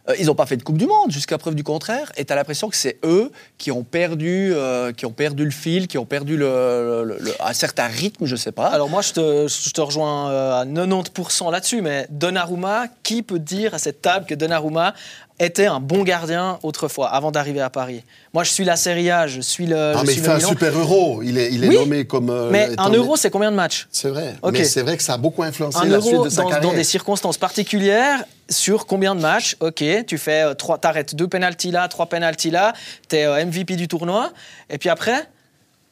euh, 0.09 0.15
ils 0.19 0.25
n'ont 0.27 0.35
pas 0.35 0.45
fait 0.45 0.57
de 0.57 0.63
Coupe 0.63 0.77
du 0.77 0.85
Monde, 0.87 1.11
jusqu'à 1.11 1.37
preuve 1.37 1.55
du 1.55 1.63
contraire. 1.63 2.11
Et 2.17 2.25
tu 2.25 2.33
as 2.33 2.35
l'impression 2.35 2.69
que 2.69 2.75
c'est 2.75 2.97
eux 3.03 3.31
qui 3.57 3.71
ont, 3.71 3.83
perdu, 3.83 4.51
euh, 4.53 4.91
qui 4.91 5.05
ont 5.05 5.11
perdu 5.11 5.45
le 5.45 5.51
fil, 5.51 5.87
qui 5.87 5.97
ont 5.97 6.05
perdu 6.05 6.37
le, 6.37 7.03
le- 7.05 7.17
le- 7.19 7.33
un 7.41 7.53
certain 7.53 7.87
rythme, 7.87 8.25
je 8.25 8.35
sais 8.35 8.51
pas. 8.51 8.67
Alors 8.67 8.89
moi, 8.89 9.01
je 9.01 9.13
te, 9.13 9.47
je 9.47 9.69
te 9.71 9.81
rejoins 9.81 10.29
à 10.59 10.65
90% 10.65 11.51
là-dessus, 11.51 11.81
mais 11.81 12.07
Donnarumma, 12.09 12.85
qui 13.03 13.23
peut 13.23 13.39
dire 13.39 13.73
à 13.73 13.79
cette 13.79 14.01
table 14.01 14.25
que 14.25 14.35
Donnarumma 14.35 14.93
était 15.39 15.65
un 15.65 15.79
bon 15.79 16.03
gardien 16.03 16.59
autrefois, 16.63 17.09
avant 17.09 17.31
d'arriver 17.31 17.59
à 17.61 17.69
Paris 17.69 18.03
Moi, 18.33 18.43
je 18.43 18.51
suis 18.51 18.63
la 18.65 18.75
Serie 18.75 19.09
A, 19.09 19.27
je 19.27 19.41
suis 19.41 19.65
le, 19.65 19.75
Ah, 19.75 19.93
je 20.01 20.05
mais 20.05 20.11
suis 20.11 20.21
il 20.21 20.23
fait 20.23 20.31
un 20.31 20.35
Milan. 20.37 20.49
super 20.49 20.77
euro. 20.77 21.21
Il 21.23 21.37
est, 21.37 21.51
il 21.51 21.63
est 21.63 21.67
Oui, 21.67 21.75
nommé 21.75 22.05
comme. 22.05 22.29
euh, 22.29 22.49
Mais 22.51 22.69
un 22.77 22.89
euro, 22.91 23.15
c'est 23.17 23.29
combien 23.31 23.49
de 23.51 23.55
matchs? 23.55 23.87
C'est 23.91 24.09
vrai. 24.09 24.35
Mais 24.51 24.63
c'est 24.63 24.81
vrai 24.83 24.95
que 24.95 25.03
ça 25.03 25.13
a 25.13 25.17
beaucoup 25.17 25.43
influencé 25.43 25.77
un 25.79 25.85
la 25.85 25.97
euro 25.97 26.07
suite 26.09 26.23
de 26.23 26.29
sa 26.29 26.43
dans, 26.43 26.59
dans 26.61 26.73
des 26.73 26.83
circonstances 26.83 27.37
particulières, 27.37 28.23
sur 28.49 28.85
combien 28.85 29.15
de 29.15 29.21
matchs? 29.21 29.55
Ok, 29.59 29.83
tu 30.05 30.17
fais 30.17 30.43
euh, 30.43 30.53
trois, 30.53 30.77
t'arrêtes 30.77 31.15
deux 31.15 31.27
pénalties 31.27 31.71
là, 31.71 31.87
trois 31.87 32.05
pénalties 32.05 32.51
là, 32.51 32.73
t'es 33.07 33.25
euh, 33.25 33.43
MVP 33.45 33.75
du 33.75 33.87
tournoi, 33.87 34.31
et 34.69 34.77
puis 34.77 34.89
après, 34.89 35.27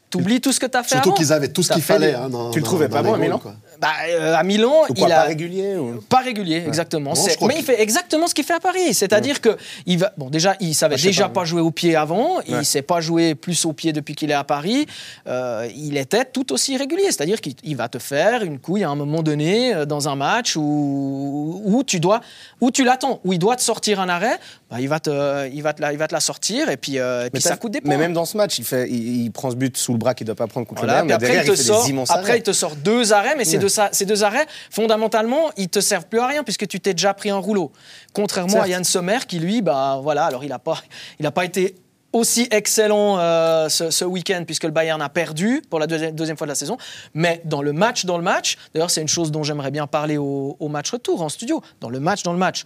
t'oublies 0.10 0.42
tout 0.42 0.52
ce 0.52 0.60
que 0.60 0.66
t'as 0.66 0.84
fait 0.84 0.96
Surtout 0.96 1.14
qu'ils 1.14 1.32
avaient 1.34 1.48
tout 1.48 1.64
ce 1.64 1.72
qu'il 1.74 1.82
fallait. 1.82 2.10
des- 2.12 2.14
hein, 2.16 2.30
dans- 2.30 2.52
Tu 2.52 2.60
le 2.60 2.64
dans- 2.64 2.68
trouvais 2.68 2.88
dans 2.90 2.98
pas 2.98 3.04
bon 3.04 3.18
Milan 3.18 3.40
quoi. 3.40 3.54
Bah, 3.82 3.90
euh, 4.10 4.36
à 4.36 4.44
Milan, 4.44 4.84
Ou 4.90 4.94
quoi, 4.94 5.08
il 5.08 5.12
a 5.12 5.22
pas 5.22 5.24
régulier 5.24 5.76
ou- 5.76 6.02
Pas 6.08 6.20
régulier, 6.20 6.64
exactement. 6.68 7.14
Non, 7.14 7.48
mais 7.48 7.56
il 7.58 7.64
fait 7.64 7.82
exactement 7.82 8.28
ce 8.28 8.36
qu'il 8.36 8.44
fait 8.44 8.54
à 8.54 8.60
Paris. 8.60 8.94
C'est-à-dire 8.94 9.42
que 9.42 9.58
il 9.88 9.98
va. 9.98 10.14
Bon, 10.18 10.30
déjà, 10.30 10.56
il 10.60 10.76
savait 10.76 10.96
Ah, 11.00 11.02
déjà 11.02 11.24
pas, 11.30 11.42
pas, 11.42 11.46
jouer 11.46 11.62
au 11.62 11.72
pied 11.72 11.96
avant. 11.96 12.42
Il 12.48 12.56
Ouais. 12.58 12.64
sait 12.64 12.84
pas 12.84 13.02
jouer 13.02 13.34
plus 13.34 13.66
au 13.66 13.74
pied 13.74 13.92
depuis 13.92 14.14
qu'il 14.14 14.30
est 14.30 14.36
à 14.36 14.44
Paris. 14.44 14.86
Euh, 15.26 15.68
il 15.76 15.98
était 15.98 16.26
tout 16.26 16.54
aussi 16.54 16.78
régulier. 16.78 17.06
C'est-à-dire 17.06 17.42
qu'il 17.42 17.56
il 17.64 17.76
va 17.76 17.90
te 17.90 17.98
faire 17.98 18.44
une 18.44 18.60
couille 18.60 18.84
à 18.84 18.90
un 18.90 18.96
moment 18.96 19.24
donné 19.24 19.74
euh, 19.74 19.86
dans 19.86 20.08
un 20.10 20.16
match 20.16 20.56
où, 20.56 21.62
où 21.66 21.84
tu 21.84 22.00
dois, 22.00 22.22
où 22.62 22.70
tu 22.70 22.84
l'attends, 22.84 23.20
où 23.24 23.34
il 23.34 23.40
doit 23.40 23.56
te 23.56 23.62
sortir 23.64 24.00
un 24.00 24.10
arrêt. 24.10 24.38
Bah, 24.72 24.80
il 24.80 24.88
va 24.88 25.00
te, 25.02 25.50
il 25.50 25.62
va 25.62 25.74
te 25.74 25.82
la, 25.82 25.92
il 25.92 25.98
va 26.00 26.08
te 26.08 26.14
la 26.14 26.22
sortir 26.22 26.70
et 26.70 26.78
puis, 26.78 26.98
euh, 26.98 27.26
et 27.26 27.30
puis 27.30 27.44
t'as- 27.44 27.50
ça 27.50 27.58
coûte 27.58 27.74
des 27.74 27.82
points. 27.82 27.90
Mais 27.92 27.98
même 27.98 28.14
dans 28.14 28.24
ce 28.26 28.38
match, 28.38 28.58
il, 28.58 28.64
fait, 28.64 28.90
il, 28.90 29.26
il 29.26 29.32
prend 29.32 29.52
ce 29.52 29.56
but 29.58 29.76
sous 29.78 29.92
le 29.92 29.98
bras 29.98 30.14
qu'il 30.14 30.24
ne 30.26 30.28
doit 30.28 30.36
pas 30.36 30.48
prendre 30.48 30.66
contre 30.66 30.82
Voilà, 30.84 31.02
le 31.02 31.08
Bayern, 31.10 31.22
mais 31.22 31.28
derrière, 31.28 31.44
il 31.44 31.48
te 31.48 31.52
il, 31.52 31.58
fait 31.58 31.64
sort, 31.64 31.84
des 31.84 31.90
immenses 31.90 32.10
après 32.10 32.22
arrêts. 32.30 32.38
il 32.40 32.44
te 32.44 32.54
sort 32.54 32.76
deux 32.78 33.12
arrêts, 33.12 33.36
mais 33.38 33.44
ces, 33.44 33.58
deux, 33.58 33.68
ces 33.92 34.06
deux 34.06 34.24
arrêts, 34.24 34.46
fondamentalement, 34.70 35.52
ils 35.58 35.70
te 35.70 35.80
servent 35.82 36.06
plus 36.08 36.20
à 36.20 36.28
rien 36.28 36.44
puisque 36.44 36.68
tu 36.68 36.80
t'es 36.80 36.94
déjà 36.94 37.14
pris 37.14 37.30
un 37.30 37.38
rouleau. 37.38 37.72
Contrairement 38.14 38.54
Certes. 38.54 38.66
à 38.66 38.70
Yann 38.70 38.84
Sommer 38.84 39.20
qui, 39.28 39.40
lui, 39.40 39.62
bah, 39.62 40.00
voilà, 40.02 40.26
alors 40.26 40.44
il 40.44 40.50
n'a 40.50 40.60
pas, 40.60 40.82
il 41.20 41.26
a 41.26 41.32
pas 41.32 41.46
été 41.46 41.76
aussi 42.14 42.48
excellent 42.52 43.20
euh, 43.20 43.70
ce, 43.70 43.90
ce 43.90 44.04
week-end 44.04 44.44
puisque 44.46 44.64
le 44.66 44.72
Bayern 44.72 45.02
a 45.02 45.08
perdu 45.10 45.62
pour 45.70 45.80
la 45.80 45.88
deuxième, 45.88 46.14
deuxième 46.14 46.36
fois 46.38 46.46
de 46.48 46.52
la 46.52 46.56
saison. 46.56 46.78
Mais 47.14 47.42
dans 47.46 47.62
le 47.62 47.72
match, 47.74 48.06
dans 48.06 48.18
le 48.18 48.24
match, 48.24 48.58
d'ailleurs 48.74 48.90
c'est 48.92 49.02
une 49.02 49.08
chose 49.08 49.32
dont 49.32 49.44
j'aimerais 49.44 49.72
bien 49.72 49.88
parler 49.88 50.18
au, 50.18 50.58
au 50.60 50.68
match 50.68 50.92
retour 50.92 51.22
en 51.22 51.30
studio. 51.30 51.62
Dans 51.80 51.90
le 51.90 52.00
match, 52.00 52.24
dans 52.24 52.34
le 52.34 52.40
match, 52.40 52.66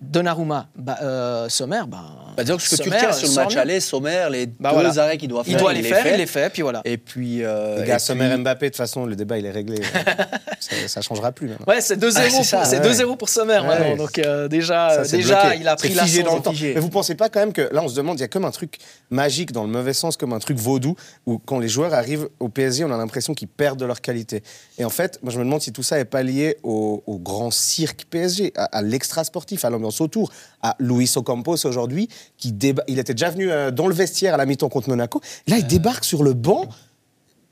Donnarumma, 0.00 0.68
bah, 0.76 0.98
euh, 1.02 1.48
Sommer, 1.48 1.82
bah, 1.86 2.02
Bah, 2.36 2.42
disons 2.42 2.56
que 2.56 2.62
ce 2.64 2.70
que 2.70 2.82
tu 2.82 2.88
Sommer 2.90 2.96
retiens 2.96 3.12
sur 3.12 3.28
le 3.28 3.34
match 3.34 3.56
aller, 3.56 3.80
Sommer, 3.80 4.26
les 4.30 4.46
Bah, 4.46 4.70
deux 4.70 4.74
voilà. 4.82 5.02
arrêts 5.02 5.18
qu'il 5.18 5.28
doit 5.28 5.44
faire, 5.44 5.52
il 5.52 5.56
doit 5.58 5.72
les 5.72 5.82
faire, 5.84 6.02
fait. 6.02 6.14
il 6.14 6.18
les 6.18 6.26
fait, 6.26 6.50
puis 6.52 6.62
voilà. 6.62 6.82
Et 6.84 6.98
puis. 6.98 7.44
euh, 7.44 7.80
Les 7.80 7.86
gars, 7.86 7.96
et 7.96 7.98
Sommer 8.00 8.28
puis- 8.28 8.38
Mbappé, 8.38 8.66
de 8.66 8.70
toute 8.70 8.76
façon, 8.76 9.06
le 9.06 9.14
débat, 9.14 9.38
il 9.38 9.46
est 9.46 9.50
réglé. 9.52 9.80
ça 10.88 11.00
ne 11.00 11.02
changera 11.04 11.30
plus. 11.32 11.48
maintenant. 11.48 11.66
Ouais, 11.68 11.80
c'est 11.80 11.96
2-0 11.96 12.54
Ah, 12.54 12.64
c'est 12.64 12.78
ouais. 12.80 12.88
2-0 12.88 13.16
pour 13.16 13.28
Sommer 13.28 13.54
Ouais. 13.60 13.62
maintenant. 13.66 13.96
Donc 13.96 14.18
euh, 14.18 14.48
déjà, 14.48 15.04
Ça, 15.04 15.16
déjà 15.16 15.42
bloqué. 15.44 15.58
il 15.60 15.68
a 15.68 15.76
pris 15.76 15.94
la 15.94 16.04
figé 16.04 16.22
dans 16.22 16.36
le 16.36 16.42
temps. 16.42 16.52
Mais 16.60 16.74
vous 16.80 16.88
pensez 16.90 17.14
pas 17.14 17.28
quand 17.28 17.40
même 17.40 17.52
que 17.52 17.68
là, 17.72 17.82
on 17.82 17.88
se 17.88 17.94
demande, 17.94 18.18
il 18.18 18.22
y 18.22 18.24
a 18.24 18.28
comme 18.28 18.44
un 18.44 18.50
truc 18.50 18.78
magique 19.10 19.52
dans 19.52 19.62
le 19.62 19.70
mauvais 19.70 19.92
sens, 19.92 20.16
comme 20.16 20.32
un 20.32 20.38
truc 20.40 20.58
vaudou, 20.58 20.96
où 21.26 21.38
quand 21.38 21.58
les 21.60 21.68
joueurs 21.68 21.94
arrivent 21.94 22.28
au 22.40 22.48
PSG, 22.48 22.84
on 22.84 22.90
a 22.92 22.96
l'impression 22.96 23.34
qu'ils 23.34 23.48
perdent 23.48 23.78
de 23.78 23.84
leur 23.86 24.00
qualité. 24.00 24.42
Et 24.78 24.84
en 24.84 24.90
fait, 24.90 25.20
moi, 25.22 25.32
je 25.32 25.38
me 25.38 25.44
demande 25.44 25.62
si 25.62 25.72
tout 25.72 25.82
ça 25.84 25.98
est 26.00 26.04
pas 26.04 26.22
lié 26.24 26.56
au, 26.64 27.02
au 27.06 27.18
grand 27.18 27.52
cirque 27.52 28.06
PSG, 28.10 28.52
à, 28.56 28.64
à 28.64 28.82
l'extra 28.82 29.22
sportif, 29.22 29.64
à 29.64 29.70
l'ambiance 29.84 30.00
autour, 30.00 30.30
à 30.62 30.74
Luis 30.78 31.10
Ocampos 31.16 31.64
aujourd'hui, 31.66 32.08
qui 32.38 32.52
déba- 32.52 32.82
il 32.88 32.98
était 32.98 33.14
déjà 33.14 33.30
venu 33.30 33.50
euh, 33.50 33.70
dans 33.70 33.86
le 33.86 33.94
vestiaire 33.94 34.34
à 34.34 34.36
la 34.36 34.46
mi-temps 34.46 34.68
contre 34.68 34.88
Monaco. 34.88 35.20
Là, 35.46 35.58
il 35.58 35.66
débarque 35.66 36.04
sur 36.04 36.22
le 36.22 36.32
banc. 36.32 36.66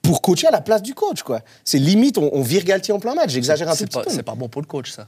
Pour 0.03 0.21
coacher 0.21 0.49
à 0.49 0.51
la 0.51 0.61
place 0.61 0.83
du 0.83 0.95
coach, 0.95 1.23
quoi. 1.23 1.43
C'est 1.65 1.79
limite, 1.79 2.19
on, 2.19 2.29
on 2.33 2.43
vire 2.43 2.65
Galtier 2.65 2.93
en 2.93 2.99
plein 2.99 3.15
match. 3.15 3.31
J'exagère 3.31 3.69
un 3.69 3.77
tout 3.77 3.85
petit 3.85 3.99
pas, 3.99 4.03
peu. 4.03 4.11
c'est 4.11 4.25
pas 4.25 4.35
bon 4.35 4.49
pour 4.49 4.61
le 4.61 4.67
coach, 4.67 4.91
ça. 4.91 5.07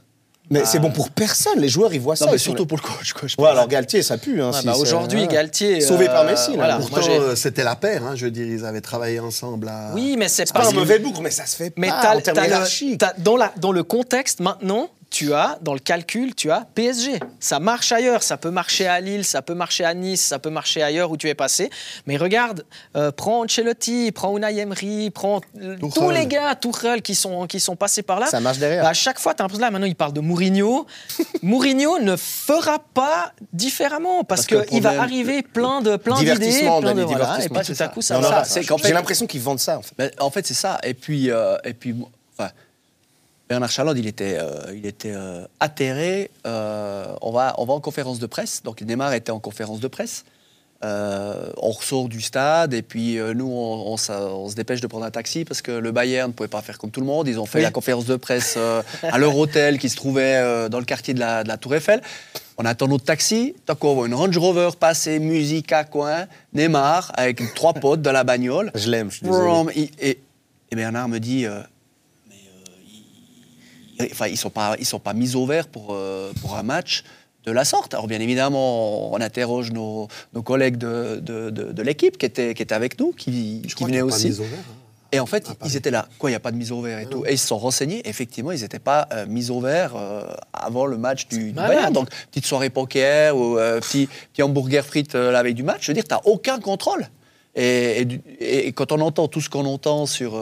Mais 0.49 0.63
c'est 0.63 0.79
bon 0.79 0.89
pour 0.89 1.09
personne. 1.09 1.59
Les 1.59 1.67
joueurs, 1.67 1.93
ils 1.93 1.99
voient 1.99 2.15
ça. 2.15 2.23
Non, 2.25 2.31
mais 2.31 2.37
ils 2.37 2.39
sont 2.39 2.51
surtout 2.51 2.65
pour 2.65 2.77
le 2.77 2.83
coach. 2.83 3.11
Quoi, 3.11 3.27
je 3.27 3.35
Ouais, 3.37 3.49
alors 3.49 3.67
Galtier, 3.67 4.01
ça 4.03 4.17
pue. 4.17 4.41
Hein, 4.41 4.51
Ouais, 4.51 4.59
si 4.61 4.65
bah, 4.65 4.75
Aujourd'hui, 4.77 5.21
ouais. 5.21 5.27
Galtier. 5.27 5.81
Sauvé 5.81 6.07
euh, 6.07 6.13
par 6.13 6.23
Messi, 6.23 6.51
là. 6.51 6.55
voilà. 6.55 6.77
Pourtant, 6.77 7.01
euh, 7.09 7.35
c'était 7.35 7.65
la 7.65 7.75
paire. 7.75 8.05
hein, 8.05 8.15
je 8.15 8.23
veux 8.25 8.31
dire, 8.31 8.45
ils 8.47 8.63
avaient 8.63 8.79
travaillé 8.79 9.19
ensemble. 9.19 9.67
À... 9.67 9.91
oui, 9.95 10.15
mais 10.17 10.29
c'est 10.29 10.49
pas 10.53 10.61
pas 10.61 10.69
un 10.69 10.71
mauvais 10.71 10.99
bougre, 10.99 11.21
mais 11.21 11.31
ça 11.31 11.45
se 11.45 11.57
fait 11.57 11.73
Mais 11.75 11.89
pas 11.89 12.21
t'as- 12.21 13.13
dans, 13.17 13.35
la, 13.35 13.51
dans 13.57 13.71
le 13.73 13.83
contexte 13.83 14.39
maintenant, 14.39 14.87
tu 15.15 15.33
as, 15.33 15.57
dans 15.61 15.73
le 15.73 15.79
calcul, 15.79 16.35
tu 16.35 16.51
as 16.51 16.67
PSG. 16.75 17.21
Ça 17.39 17.61
marche 17.61 17.93
ailleurs, 17.93 18.21
ça 18.21 18.35
peut 18.35 18.49
marcher 18.49 18.85
à 18.85 18.99
Lille, 18.99 19.23
ça 19.23 19.41
peut 19.41 19.53
marcher 19.53 19.85
à 19.85 19.93
Nice, 19.93 20.21
ça 20.21 20.39
peut 20.39 20.49
marcher 20.49 20.83
ailleurs 20.83 21.09
où 21.09 21.15
tu 21.15 21.29
es 21.29 21.33
passé. 21.33 21.69
Mais 22.05 22.17
regarde, 22.17 22.65
euh, 22.97 23.11
prends 23.11 23.45
Ancelotti, 23.45 24.11
prends 24.11 24.35
Unai 24.35 24.57
Emery, 24.57 25.11
prends 25.11 25.39
euh, 25.61 25.77
Tuchel. 25.77 25.93
tous 25.93 26.09
les 26.09 26.25
gars, 26.25 26.53
Tuchel, 26.55 27.01
qui 27.01 27.15
sont, 27.15 27.47
qui 27.47 27.61
sont 27.61 27.77
passés 27.77 28.01
par 28.01 28.19
là. 28.19 28.25
Ça 28.25 28.41
marche 28.41 28.57
derrière. 28.57 28.83
Bah, 28.83 28.89
à 28.89 28.93
chaque 28.93 29.17
fois, 29.17 29.33
tu 29.33 29.41
as 29.41 29.45
l'impression, 29.45 29.61
là, 29.61 29.71
maintenant, 29.71 29.87
il 29.87 29.95
parle 29.95 30.11
de 30.11 30.19
Mourinho. 30.19 30.85
Mourinho 31.41 31.97
ne 31.99 32.17
fera 32.17 32.79
pas 32.79 33.31
différemment 33.53 34.25
parce, 34.25 34.45
qu'il 34.45 34.81
va 34.81 35.01
arriver 35.01 35.43
plein 35.43 35.79
de 35.81 35.95
plein 35.95 36.15
d'idées, 36.15 36.33
Divertissement, 36.33 36.81
plein 36.81 36.93
de 36.93 37.03
voilà, 37.03 37.37
et 37.39 37.49
Ouais, 37.49 37.63
tout 37.63 37.73
à 37.79 37.87
coup, 37.87 38.01
ça. 38.01 38.21
ça 38.21 38.43
ça 38.43 38.61
J'ai 38.83 38.91
l'impression 38.91 39.27
qu'ils 39.27 39.41
vendent 39.41 39.59
ça, 39.59 39.77
en 39.77 39.81
fait. 39.81 40.13
En 40.19 40.29
fait, 40.29 40.45
c'est 40.45 40.53
ça. 40.53 40.77
Et 40.83 40.93
puis, 40.93 41.31
euh, 41.31 41.55
et 41.63 41.73
puis 41.73 41.95
enfin, 42.37 42.51
Bernard 43.47 43.69
Chalot, 43.69 43.93
il 43.95 44.07
était, 44.07 44.37
euh, 44.39 44.73
il 44.73 44.85
était 44.85 45.13
euh, 45.13 45.45
atterré. 45.59 46.31
euh, 46.47 47.05
on, 47.21 47.31
va, 47.31 47.53
on 47.59 47.65
va 47.65 47.73
en 47.73 47.79
conférence 47.79 48.17
de 48.19 48.25
presse. 48.25 48.63
Donc, 48.63 48.81
Neymar 48.81 49.13
était 49.13 49.31
en 49.31 49.39
conférence 49.39 49.79
de 49.79 49.87
presse. 49.87 50.25
On 50.83 51.71
ressort 51.71 52.09
du 52.09 52.21
stade 52.21 52.75
et 52.75 52.83
puis 52.83 53.17
nous, 53.33 53.47
on, 53.51 53.93
on 53.93 53.95
on 53.95 54.49
se 54.49 54.55
dépêche 54.55 54.81
de 54.81 54.85
prendre 54.87 55.05
un 55.05 55.09
taxi 55.09 55.43
parce 55.43 55.63
que 55.63 55.71
le 55.71 55.91
Bayern 55.91 56.29
ne 56.29 56.33
pouvait 56.33 56.47
pas 56.47 56.61
faire 56.61 56.77
comme 56.77 56.91
tout 56.91 56.99
le 56.99 57.07
monde. 57.07 57.27
Ils 57.27 57.39
ont 57.39 57.47
fait 57.47 57.57
Oui. 57.57 57.63
la 57.63 57.71
conférence 57.71 58.05
de 58.05 58.15
presse 58.17 58.55
à 59.01 59.17
leur 59.17 59.35
hôtel 59.35 59.79
qui 59.79 59.89
se 59.89 59.95
trouvait 59.95 60.69
dans 60.69 60.77
le 60.77 60.85
quartier 60.85 61.15
de 61.15 61.19
la, 61.19 61.43
de 61.43 61.47
la 61.47 61.57
Tour 61.57 61.73
Eiffel. 61.73 62.01
On 62.59 62.65
attend 62.65 62.87
notre 62.87 63.03
taxi. 63.05 63.55
Tant 63.65 63.73
qu'on 63.73 63.95
voit 63.95 64.05
une 64.05 64.13
Range 64.13 64.37
Rover 64.37 64.69
passer, 64.79 65.17
musique 65.17 65.71
à 65.71 65.85
coin, 65.85 66.27
Neymar 66.53 67.11
avec 67.15 67.41
trois 67.55 67.73
potes 67.73 68.03
dans 68.03 68.11
la 68.11 68.23
bagnole. 68.23 68.71
Je 68.75 68.91
l'aime, 68.91 69.09
je 69.09 69.17
suis 69.17 69.25
désolé. 69.25 69.89
Et, 69.99 70.19
et 70.69 70.75
Bernard 70.75 71.09
me 71.09 71.17
dit, 71.19 71.47
ils, 73.99 74.09
enfin, 74.11 74.27
ils 74.27 74.37
sont 74.37 74.49
pas, 74.49 74.75
ils 74.79 74.85
sont 74.85 74.99
pas 74.99 75.13
mis 75.13 75.35
au 75.35 75.45
vert 75.45 75.67
pour 75.67 75.89
euh, 75.91 76.31
pour 76.41 76.55
un 76.55 76.63
match 76.63 77.03
de 77.45 77.51
la 77.51 77.63
sorte. 77.65 77.93
Alors 77.93 78.07
bien 78.07 78.19
évidemment, 78.19 79.13
on 79.13 79.21
interroge 79.21 79.71
nos, 79.71 80.07
nos 80.33 80.41
collègues 80.43 80.77
de, 80.77 81.19
de, 81.21 81.49
de- 81.49 81.71
de 81.71 81.81
l'équipe 81.83 82.17
qui 82.17 82.25
étaient, 82.25 82.53
qui 82.55 82.63
étaient 82.63 82.73
avec 82.75 82.99
nous, 82.99 83.11
qui, 83.11 83.61
Je 83.63 83.67
qui 83.69 83.75
crois 83.75 83.87
venaient 83.87 83.99
qu'il 83.99 84.05
y 84.05 84.09
a 84.09 84.11
pas 84.11 84.15
aussi. 84.15 84.27
mise 84.27 84.39
au 84.39 84.43
vert, 84.43 84.59
hein. 84.59 84.81
Et 85.11 85.19
en 85.19 85.27
fait, 85.27 85.47
ils 85.63 85.77
étaient 85.77 85.91
là. 85.91 86.07
Quoi, 86.17 86.29
il 86.29 86.33
n'y 86.33 86.37
a 86.37 86.41
pas 86.41 86.51
de 86.51 86.57
mise 86.57 86.73
au 86.73 86.81
vert 86.81 86.99
et 86.99 87.05
tout. 87.05 87.23
Et 87.25 87.33
ils 87.33 87.37
se 87.37 87.47
sont 87.47 87.57
renseignés. 87.59 88.01
Effectivement, 88.09 88.51
ils 88.51 88.61
n'étaient 88.61 88.79
pas 88.79 89.07
euh, 89.13 89.25
mis 89.27 89.49
au 89.49 89.61
vert 89.61 89.93
euh, 89.95 90.23
avant 90.51 90.87
le 90.87 90.97
match 90.97 91.27
du, 91.29 91.37
du. 91.45 91.51
Bayern. 91.53 91.93
Donc, 91.93 92.09
petite 92.31 92.45
soirée 92.45 92.69
poker 92.69 93.37
ou 93.37 93.57
euh, 93.57 93.79
petit, 93.79 94.09
petit 94.33 94.41
hamburger 94.41 94.83
frites 94.83 95.13
la 95.13 95.41
veille 95.41 95.53
du 95.53 95.63
match. 95.63 95.83
Je 95.83 95.91
veux 95.91 95.93
dire, 95.93 96.03
tu 96.03 96.13
n'as 96.13 96.21
aucun 96.25 96.59
contrôle. 96.59 97.07
Et, 97.55 98.05
et 98.41 98.73
quand 98.73 98.91
on 98.91 98.99
entend 98.99 99.29
tout 99.29 99.39
ce 99.39 99.49
qu'on 99.49 99.63
entend 99.65 100.05
sur, 100.05 100.37